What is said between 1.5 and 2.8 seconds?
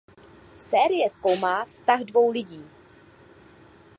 vztah dvou lidí.